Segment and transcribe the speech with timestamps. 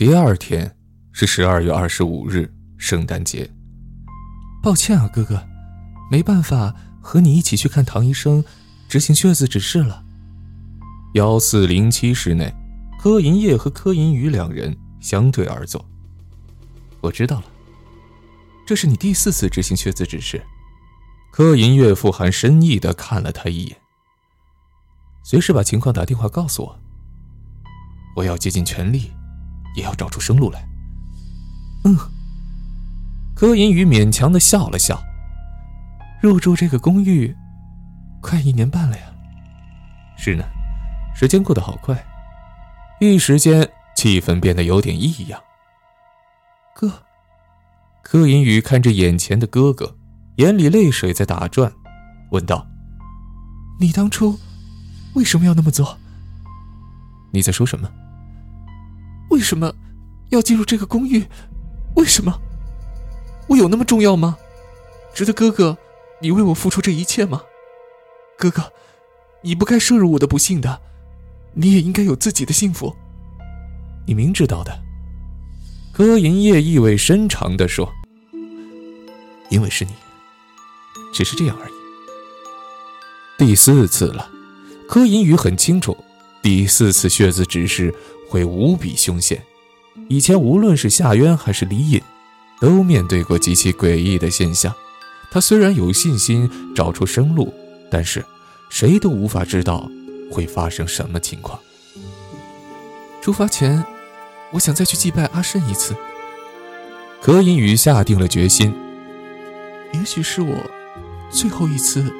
[0.00, 0.74] 第二天
[1.12, 3.46] 是十二月二十五日，圣诞节。
[4.62, 5.46] 抱歉啊，哥哥，
[6.10, 8.42] 没办法和你一起去看唐医生，
[8.88, 10.02] 执行血字指示了。
[11.12, 12.50] 幺四零七室内，
[12.98, 15.84] 柯银叶和柯银宇两人相对而坐。
[17.02, 17.44] 我知道了，
[18.66, 20.42] 这是你第四次执行血字指示。
[21.30, 23.76] 柯银月富含深意的看了他一眼，
[25.22, 26.78] 随时把情况打电话告诉我。
[28.16, 29.12] 我要竭尽全力。
[29.74, 30.66] 也要找出生路来。
[31.84, 31.96] 嗯，
[33.34, 35.00] 柯银宇勉强的笑了笑。
[36.20, 37.34] 入住这个公寓，
[38.20, 39.04] 快一年半了呀。
[40.18, 40.44] 是呢，
[41.14, 42.04] 时间过得好快，
[43.00, 45.40] 一时间气氛变得有点异样。
[46.74, 47.04] 哥，
[48.02, 49.96] 柯银宇看着眼前的哥哥，
[50.36, 51.72] 眼里泪水在打转，
[52.32, 52.66] 问道
[53.80, 54.38] ：“你当初
[55.14, 55.98] 为什么要那么做？
[57.32, 57.90] 你在说什么？”
[59.30, 59.74] 为什么
[60.28, 61.26] 要进入这个公寓？
[61.96, 62.40] 为什么？
[63.48, 64.36] 我有那么重要吗？
[65.12, 65.76] 值得哥哥
[66.20, 67.42] 你为我付出这一切吗？
[68.38, 68.72] 哥哥，
[69.42, 70.80] 你不该摄入我的不幸的，
[71.54, 72.94] 你也应该有自己的幸福。
[74.06, 74.72] 你明知道的。
[75.92, 77.92] 柯银叶意味深长地说
[79.50, 79.90] ：“因为是你，
[81.12, 81.72] 只是这样而已。”
[83.36, 84.30] 第四次了，
[84.88, 85.96] 柯银宇很清楚，
[86.42, 87.94] 第四次血字指示。
[88.30, 89.42] 会无比凶险。
[90.08, 92.00] 以前无论是夏渊还是李隐，
[92.60, 94.72] 都面对过极其诡异的现象。
[95.32, 97.52] 他虽然有信心找出生路，
[97.90, 98.24] 但是
[98.68, 99.90] 谁都无法知道
[100.30, 101.58] 会发生什么情况。
[103.20, 103.84] 出发前，
[104.52, 105.96] 我想再去祭拜阿慎一次。
[107.20, 108.72] 柯隐宇下定了决心，
[109.92, 110.54] 也许是我
[111.30, 112.14] 最后一次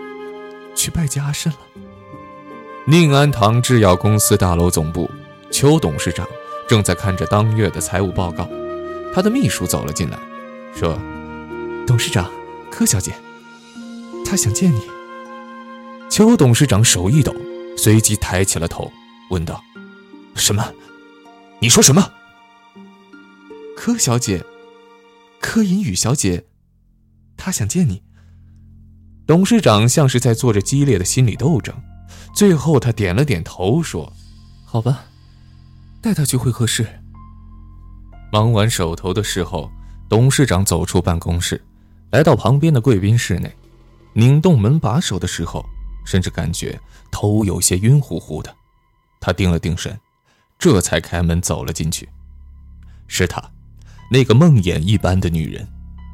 [0.74, 1.58] 去拜见阿慎了。
[2.90, 5.08] 宁安堂制药公司大楼总部。
[5.52, 6.26] 邱董事长
[6.68, 8.48] 正在看着当月的财务报告，
[9.14, 10.18] 他的秘书走了进来，
[10.74, 10.98] 说
[11.86, 12.28] ：“董事长，
[12.68, 13.14] 柯小姐，
[14.24, 14.80] 她想见你。”
[16.10, 17.32] 邱董事长手一抖，
[17.76, 18.90] 随即抬起了头，
[19.30, 19.62] 问道
[20.34, 20.74] ：“什么？
[21.60, 22.10] 你说什么？”
[23.78, 24.44] 柯小姐，
[25.38, 26.46] 柯银宇小姐，
[27.36, 28.02] 她想见你。
[29.28, 31.72] 董事长像是在做着激烈的心理斗争，
[32.34, 34.12] 最后他点了点头，说
[34.64, 35.04] ：“好吧。”
[36.02, 36.86] 带他去会客室。
[38.32, 39.70] 忙完手头的事后，
[40.08, 41.62] 董事长走出办公室，
[42.10, 43.54] 来到旁边的贵宾室内，
[44.14, 45.64] 拧动门把手的时候，
[46.06, 48.54] 甚至感觉头有些晕乎乎的。
[49.20, 49.98] 他定了定神，
[50.58, 52.08] 这才开门走了进去。
[53.06, 53.42] 是他，
[54.10, 55.68] 那个梦魇一般的女人，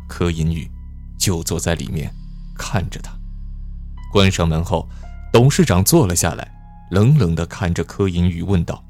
[0.08, 0.68] 柯银玉，
[1.16, 2.12] 就坐在里面，
[2.56, 3.12] 看着他。
[4.10, 4.88] 关上门后，
[5.32, 6.50] 董事长坐了下来，
[6.90, 8.82] 冷冷地看着柯银宇，问道。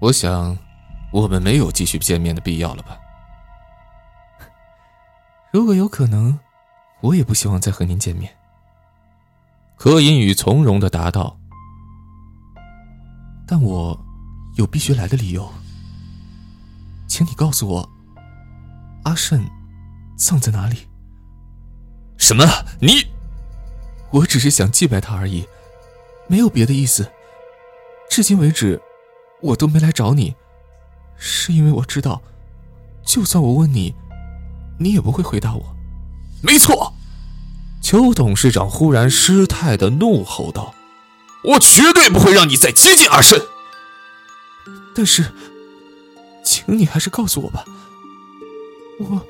[0.00, 0.56] 我想，
[1.12, 2.98] 我们没有继续见面的必要了吧？
[5.50, 6.38] 如果有可能，
[7.00, 8.32] 我也不希望再和您见面。
[9.76, 11.38] 柯银宇从容的答道
[13.46, 13.98] ：“但我
[14.56, 15.50] 有必须来的理由，
[17.06, 17.88] 请你告诉我，
[19.04, 19.48] 阿慎
[20.16, 20.86] 葬在哪里？”
[22.18, 22.44] 什么？
[22.80, 23.06] 你？
[24.10, 25.46] 我只是想祭拜他而已，
[26.28, 27.10] 没有别的意思。
[28.08, 28.80] 至今为止。
[29.40, 30.34] 我都没来找你，
[31.16, 32.20] 是因为我知道，
[33.06, 33.94] 就算我问你，
[34.80, 35.76] 你也不会回答我。
[36.42, 36.92] 没错，
[37.80, 40.74] 邱董事长忽然失态的怒吼道
[41.54, 43.40] ：“我绝对不会让你再接近阿深。”
[44.92, 45.32] 但是，
[46.44, 47.64] 请你还是告诉我吧，
[48.98, 49.24] 我，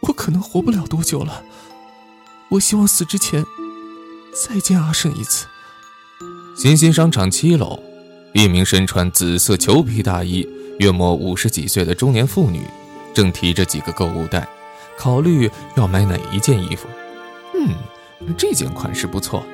[0.00, 1.42] 我可能活不了多久了。
[2.50, 3.42] 我希望死之前
[4.34, 5.46] 再见阿胜一次。
[6.54, 7.82] 新兴商场七楼。
[8.34, 10.48] 一名身穿紫色裘皮大衣、
[10.78, 12.62] 约莫五十几岁的中年妇女，
[13.12, 14.48] 正提着几个购物袋，
[14.96, 16.88] 考虑要买哪一件衣服。
[17.54, 17.74] 嗯，
[18.38, 19.44] 这件款式不错，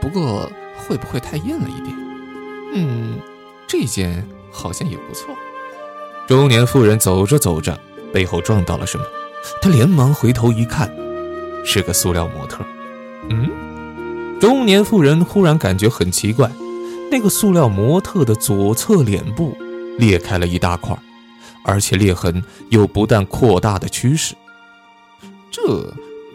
[0.00, 1.96] 不过会不会太艳了一点？
[2.74, 3.20] 嗯，
[3.68, 5.32] 这件好像也不错。
[6.26, 7.78] 中年妇人走着走着，
[8.12, 9.04] 背后撞到了什么，
[9.62, 10.92] 她连忙回头一看，
[11.64, 12.64] 是个塑料模特。
[13.30, 13.48] 嗯，
[14.44, 16.50] 中年妇人忽然感觉很奇怪。
[17.10, 19.56] 那个塑料模特的左侧脸部
[19.98, 20.94] 裂开了一大块，
[21.64, 24.34] 而且裂痕有不断扩大的趋势。
[25.50, 25.62] 这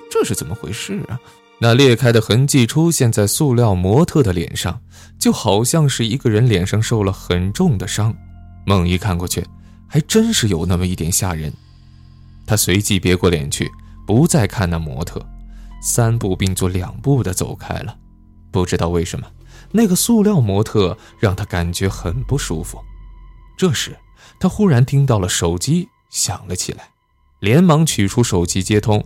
[0.10, 1.20] 这是怎么回事啊？
[1.60, 4.82] 那裂开的痕迹出现在塑料模特的脸上，
[5.20, 8.12] 就好像是一个人脸上受了很重的伤。
[8.66, 9.46] 猛一看过去，
[9.86, 11.54] 还真是有那么一点吓人。
[12.48, 13.70] 他随即别过脸去，
[14.08, 15.24] 不再看那模特，
[15.82, 17.96] 三步并作两步的走开了。
[18.52, 19.28] 不知道为什么。
[19.72, 22.80] 那个塑料模特让他感觉很不舒服。
[23.56, 23.96] 这时，
[24.40, 26.90] 他忽然听到了手机响了起来，
[27.40, 29.06] 连忙取出手机接通：“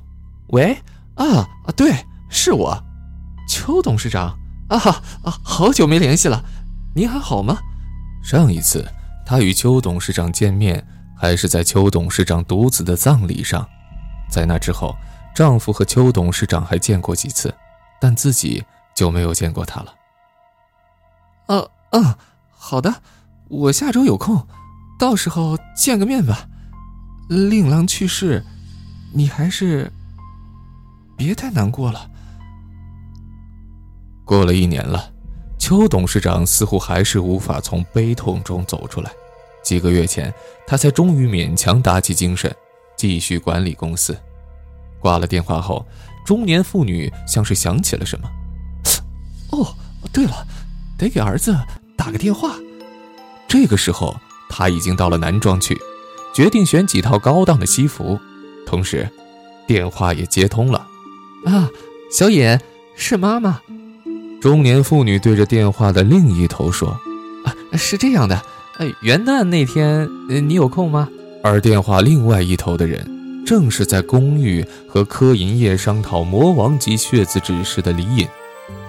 [0.50, 0.78] 喂，
[1.16, 1.26] 啊
[1.66, 1.94] 啊，对，
[2.30, 2.82] 是我，
[3.50, 4.40] 邱董事长
[4.70, 4.78] 啊
[5.24, 6.46] 啊，好久没联系了，
[6.96, 7.60] 您还好吗？
[8.24, 8.88] 上一次
[9.26, 10.88] 他与邱董事长见面，
[11.18, 13.68] 还是在邱董事长独子的葬礼上，
[14.30, 14.96] 在那之后，
[15.34, 17.54] 丈夫和邱董事长还见过几次，
[18.00, 18.64] 但自己
[18.96, 19.96] 就没有见过他了。
[21.48, 22.16] 啊嗯，
[22.50, 23.02] 好的，
[23.50, 24.48] 我下周有空。”
[25.00, 26.48] 到时候见个面吧。
[27.28, 28.46] 令郎去世，
[29.14, 29.92] 你还是
[31.18, 32.10] 别太难过了。
[34.24, 35.12] 过了一年了，
[35.58, 39.12] 邱董事长似乎还是无法从悲痛中走出来。
[39.64, 40.34] 几个月前，
[40.68, 42.54] 他才终于勉强打起精神，
[42.96, 44.18] 继续管理公司。
[45.04, 45.86] 挂了电话后，
[46.26, 48.28] 中年妇女像是想起了什么
[49.52, 49.76] ：“哦，
[50.12, 50.48] 对了，
[50.98, 51.56] 得给儿子
[51.96, 52.56] 打个电话。”
[53.48, 54.16] 这个时候。
[54.56, 55.76] 他已经到了男装区，
[56.32, 58.20] 决定选几套高档的西服，
[58.68, 59.10] 同时，
[59.66, 60.86] 电话也接通了。
[61.48, 61.68] 啊，
[62.12, 62.62] 小野，
[62.96, 63.60] 是妈妈。
[64.40, 66.90] 中年妇女对着电话的另一头说
[67.44, 68.40] ：“啊，是这样的，
[68.78, 70.08] 呃，元旦那天，
[70.48, 71.10] 你有空吗？”
[71.42, 73.04] 而电话另外一头的人，
[73.46, 78.28] 正是在公寓和柯银叶商讨魔王级血字指示的李隐。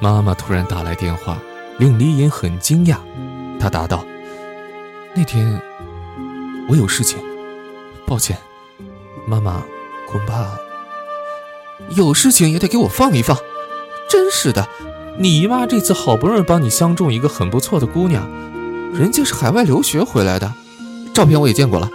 [0.00, 1.38] 妈妈突然打来电话，
[1.78, 2.96] 令李隐很惊讶。
[3.58, 4.04] 他答道。
[5.14, 5.60] 那天
[6.68, 7.18] 我有事情，
[8.06, 8.36] 抱歉，
[9.26, 9.62] 妈妈，
[10.08, 10.50] 恐怕
[11.96, 13.36] 有事情也得给我放一放。
[14.08, 14.68] 真是的，
[15.18, 18.28] 你姨妈这次好不容易帮你相中一个很不错的姑娘，
[18.92, 20.52] 人家是海外留学回来的，
[21.12, 21.90] 照片我也见过了，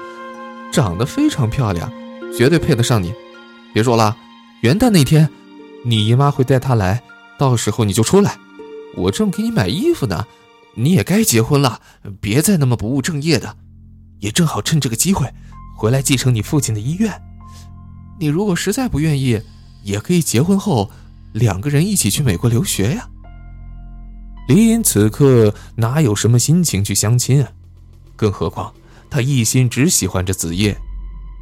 [0.71, 1.91] 长得非常漂亮，
[2.35, 3.13] 绝对配得上你。
[3.73, 4.15] 别说了，
[4.61, 5.29] 元旦那天
[5.85, 7.01] 你姨妈会带她来，
[7.37, 8.37] 到时候你就出来，
[8.95, 10.25] 我正给你买衣服呢。
[10.75, 11.81] 你也该结婚了，
[12.21, 13.57] 别再那么不务正业的，
[14.19, 15.27] 也正好趁这个机会
[15.75, 17.21] 回来继承你父亲的医院。
[18.19, 19.41] 你如果实在不愿意，
[19.83, 20.89] 也可以结婚后
[21.33, 23.09] 两个人一起去美国留学呀。
[24.47, 27.51] 李隐此刻哪有什么心情去相亲啊？
[28.15, 28.73] 更何况
[29.09, 30.77] 他一心只喜欢着子夜，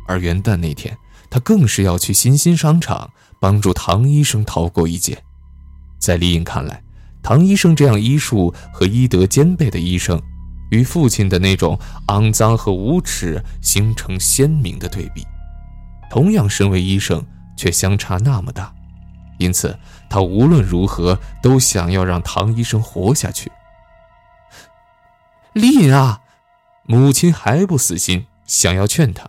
[0.08, 0.98] 而元旦那天
[1.30, 5.22] 他更是要去新兴商场帮助唐医生逃过一劫。
[6.00, 6.82] 在李颖看来，
[7.22, 10.22] 唐医生这样医术和医德兼备的医生，
[10.72, 11.78] 与父亲的那种
[12.08, 15.26] 肮脏和无耻形成鲜明的对比。
[16.10, 17.26] 同样身为医生，
[17.58, 18.74] 却相差那么大，
[19.40, 19.78] 因此
[20.10, 23.52] 他无论如何都想要让唐医生活下去。
[25.54, 26.22] 李颖啊，
[26.86, 29.28] 母亲还不死心，想要劝他。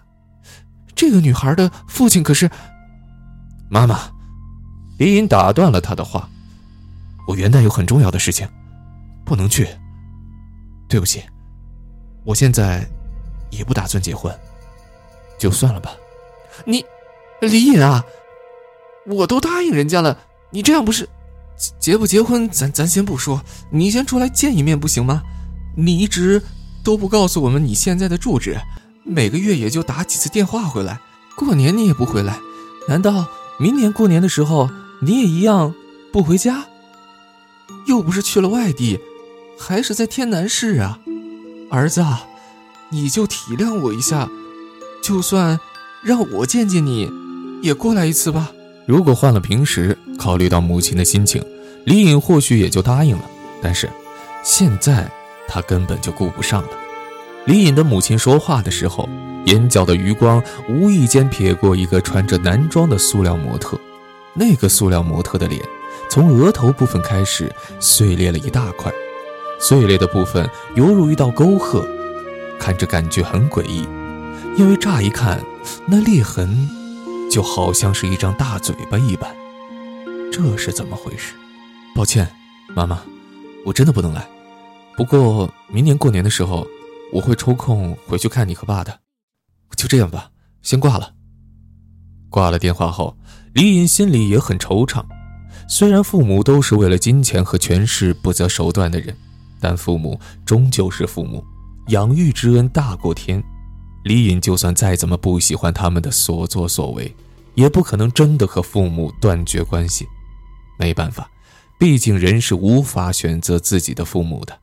[0.99, 2.51] 这个女孩的父亲可是……
[3.71, 4.01] 妈妈，
[4.99, 6.29] 李隐打断了他的话。
[7.29, 8.49] 我元旦有很重要的事情，
[9.25, 9.69] 不能去。
[10.89, 11.23] 对不起，
[12.25, 12.85] 我现在
[13.51, 14.37] 也不打算结婚，
[15.39, 15.93] 就算了吧。
[16.65, 16.85] 你，
[17.43, 18.05] 李隐啊，
[19.07, 20.19] 我都答应人家了，
[20.51, 21.09] 你这样不是
[21.79, 22.49] 结不结婚？
[22.49, 23.41] 咱咱先不说，
[23.71, 25.23] 你先出来见一面不行吗？
[25.77, 26.43] 你一直
[26.83, 28.59] 都不告诉我们你现在的住址，
[29.09, 31.01] 每个月也就打几次电话回来，
[31.35, 32.39] 过年你也不回来，
[32.89, 33.27] 难道
[33.59, 34.69] 明年过年的时候
[35.01, 35.75] 你也一样
[36.13, 36.67] 不回家？
[37.87, 39.01] 又不是去了外地，
[39.59, 40.99] 还是在天南市啊，
[41.71, 42.05] 儿子，
[42.91, 44.29] 你就体谅我一下，
[45.03, 45.59] 就算
[46.03, 47.11] 让我见见你，
[47.63, 48.53] 也过来一次吧。
[48.87, 51.43] 如果换了平时，考虑到母亲的心情，
[51.85, 53.25] 李颖或许也就答应了。
[53.63, 53.89] 但是
[54.45, 55.11] 现在
[55.49, 56.69] 他根本就顾不上了。
[57.49, 59.09] 李颖的母亲说话的时候，
[59.47, 63.81] 眼角的余光无意间瞥过一个穿着男装的塑料模特，
[64.35, 65.59] 那个塑料模特的脸。
[66.11, 67.51] 从额头部分开始
[67.81, 68.93] 碎裂了一大块，
[69.59, 71.89] 碎裂的部分犹如一道沟壑，
[72.61, 73.89] 看着感觉很诡异。
[74.59, 75.43] 因为乍一看，
[75.87, 76.69] 那裂痕
[77.31, 79.35] 就好像是一张大嘴巴一般。
[80.31, 81.33] 这是怎么回事？
[81.95, 82.29] 抱歉，
[82.75, 83.01] 妈妈，
[83.65, 84.29] 我真的不能来。
[84.99, 86.67] 不过明年过年的时候，
[87.13, 89.01] 我会抽空回去看你和爸的。
[89.77, 90.31] 就这样吧，
[90.63, 91.15] 先挂了。
[92.31, 93.17] 挂了电话后，
[93.55, 95.05] 李隐心里也很惆怅。
[95.69, 99.17] 虽然父母都是为了金钱和权势不择手段的人，
[99.61, 101.45] 但父母终究是父母，
[101.89, 103.43] 养育之恩大过天。
[104.05, 107.15] 李隐就算再怎么不喜欢他们的所作所为，
[107.55, 110.07] 也不可能真的和父母断绝关系。
[110.79, 111.31] 没办法，
[111.79, 114.59] 毕竟人是无法选择自己的父母的。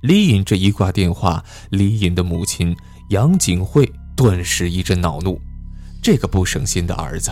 [0.00, 2.74] 李隐这一挂电话，李隐的母亲
[3.10, 5.38] 杨景惠顿时一阵恼怒：
[6.02, 7.30] 这个不省心的儿子。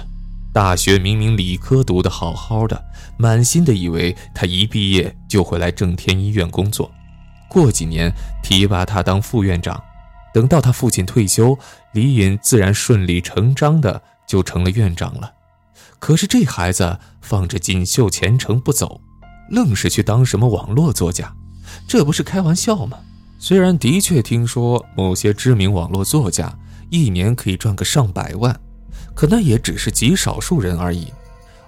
[0.52, 2.84] 大学明明理科读得好好的，
[3.18, 6.90] 满心的以为他一毕业就会来正天医院工作，
[7.48, 9.82] 过几年提拔他当副院长，
[10.34, 11.58] 等到他父亲退休，
[11.92, 15.32] 李隐自然顺理成章的就成了院长了。
[15.98, 19.00] 可是这孩子放着锦绣前程不走，
[19.50, 21.34] 愣是去当什么网络作家，
[21.86, 22.98] 这不是开玩笑吗？
[23.38, 26.52] 虽然的确听说某些知名网络作家
[26.90, 28.58] 一年可以赚个上百万，
[29.14, 31.06] 可那也只是极少数人而已。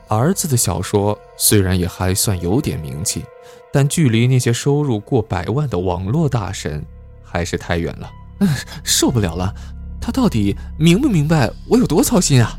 [0.09, 3.25] 儿子的小说虽然也还算有点名气，
[3.73, 6.85] 但距离那些收入过百万的网络大神
[7.23, 8.11] 还是太远了。
[8.83, 9.55] 受不了了，
[10.01, 12.59] 他到底明不明白我有多操心啊？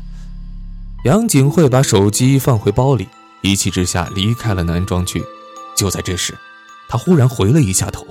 [1.04, 3.08] 杨景惠把手机放回包里，
[3.42, 5.22] 一气之下离开了男装区。
[5.76, 6.32] 就在这时，
[6.92, 8.04] 他忽然回了一下头，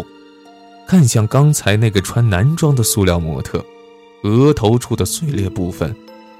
[0.87, 3.63] 看向刚才那个穿男装的塑料模特，
[4.23, 5.95] 额头处的碎裂部分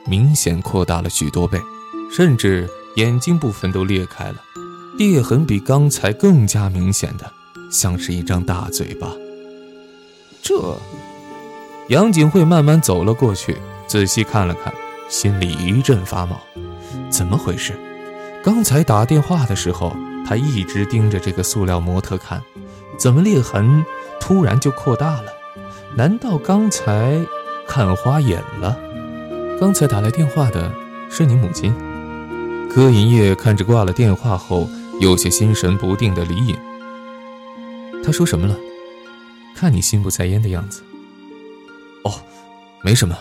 [0.08, 1.62] 明显扩大了许多倍，
[2.12, 4.38] 甚至眼睛部分都裂开了，
[4.98, 7.32] 裂痕比刚才更加明显的，
[7.72, 9.12] 像是一张大嘴巴。
[10.42, 10.76] 这，
[11.90, 13.56] 杨景惠慢慢走了过去，
[13.86, 14.74] 仔细看了看。
[15.10, 16.42] 心里一阵发毛，
[17.12, 17.80] 怎么回事？
[18.44, 19.96] 刚才打电话的时候，
[20.32, 22.42] 他一直盯着这个塑料模特看，
[22.98, 23.86] 怎么裂痕
[24.18, 25.34] 突然就扩大了？
[25.94, 27.20] 难道刚才
[27.68, 28.80] 看花眼了？
[29.60, 30.72] 刚才打来电话的
[31.10, 31.76] 是你母亲？
[32.70, 34.70] 柯银叶看着挂了电话后
[35.02, 36.58] 有些心神不定的李颖，
[38.02, 38.56] 他说什么了？
[39.54, 40.82] 看你心不在焉的样子。
[42.06, 42.14] 哦，
[42.86, 43.18] 没什么。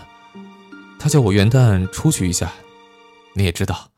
[0.96, 2.52] 他叫我元旦出去一下，
[3.34, 3.88] 你也知道，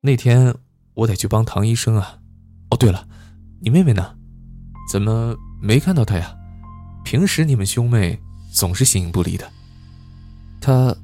[0.00, 0.52] 那天
[0.94, 2.18] 我得去帮唐医生啊。
[2.76, 3.06] 对了，
[3.60, 4.14] 你妹妹呢？
[4.90, 6.34] 怎么没看到她呀？
[7.04, 8.20] 平时你们兄妹
[8.52, 9.50] 总是形影不离的。
[10.60, 10.94] 他，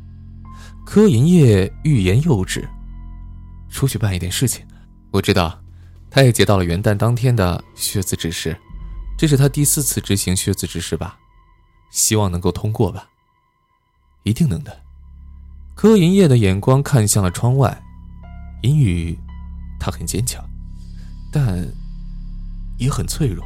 [0.85, 2.69] 柯银叶欲言又止，
[3.71, 4.67] 出去办一点事情。
[5.13, 5.61] 我知道，
[6.11, 8.57] 他也接到了元旦当天的血字指示，
[9.17, 11.17] 这是他第四次执行血字指示吧？
[11.91, 13.09] 希望能够通过吧？
[14.25, 14.77] 一定能的。
[15.75, 17.83] 柯银叶的眼光看向了窗外，
[18.63, 19.17] 阴雨，
[19.79, 20.45] 他很坚强，
[21.33, 21.67] 但
[22.79, 23.45] 也很脆弱。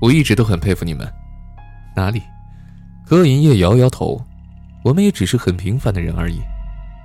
[0.00, 1.10] 我一直都很佩服你们。
[1.96, 2.22] 哪里？
[3.06, 4.24] 柯银叶摇摇头。
[4.84, 6.40] 我们也只是很平凡的人而已。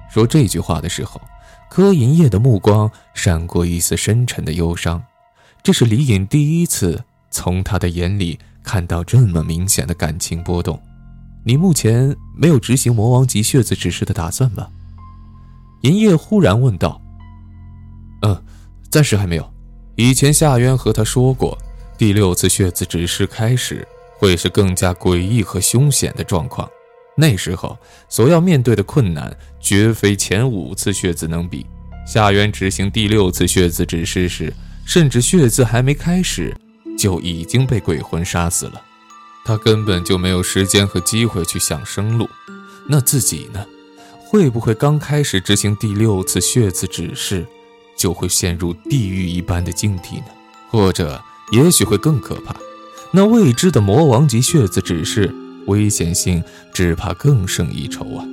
[0.08, 1.20] 说这句话的时候，
[1.68, 5.02] 柯银叶的目光闪过一丝深沉的忧伤。
[5.64, 10.80] 这是李隐第一次从他的眼里看到这么明显的感情波动。
[11.44, 14.70] 你目前没有执行魔王级血字指示的打算吧？
[15.82, 17.02] 银叶忽然问道。
[18.22, 18.44] 嗯，
[18.92, 19.51] 暂时还没有。
[20.04, 21.56] 以前夏渊和他说过，
[21.96, 26.68] 第六次血字指示开始会是更加诡异和凶险的状况，
[27.16, 27.78] 那时候
[28.10, 31.68] 所要面对的困难绝非前五次血字能比。
[32.08, 34.52] 夏渊执行第六次血字指示时，
[34.88, 36.52] 甚至血字还没开始，
[36.98, 38.82] 就已经被鬼魂杀死了。
[39.46, 42.28] 他根本就没有时间和机会去想生路，
[42.90, 43.64] 那自己呢？
[44.18, 47.46] 会不会刚开始执行第六次血字指示，
[48.02, 50.26] 就会陷入地狱一般的境地呢？
[50.72, 52.56] 或者，也许会更可怕？
[53.12, 55.32] 那未知的魔王级血字指示，
[55.68, 56.44] 危险性
[56.74, 58.26] 只怕更胜一筹啊！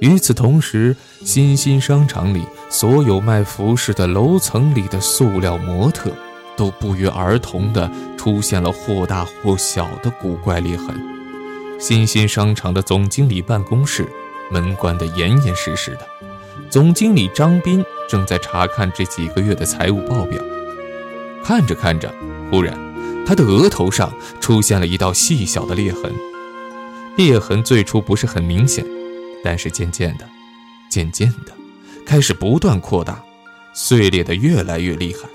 [0.00, 6.10] 与此同时，新兴商场里所有卖服饰的楼层里的塑料模特。
[6.56, 10.94] 都不约而同地出现了或大或小的古怪裂痕。
[11.80, 14.08] 新兴商场的总经理办公室
[14.52, 16.06] 门关得严严实实的，
[16.74, 20.42] 总经理张斌正在查看这几个月的财务报表。
[21.44, 22.12] 看着看着，
[22.50, 22.76] 忽然
[23.24, 26.12] 他的额头上出现了一道细小的裂痕。
[27.16, 28.84] 裂痕最初不是很明显，
[29.44, 30.28] 但是渐渐的、
[30.90, 31.52] 渐渐的，
[32.04, 33.22] 开始不断扩大，
[33.72, 35.28] 碎裂的越来越厉害。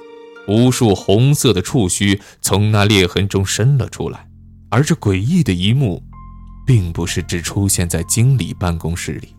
[0.45, 4.27] 无数红色的触须从那裂痕中伸了出来，
[4.69, 6.03] 而这诡异的一幕，
[6.67, 9.33] 并不是只出现在经理办公室里。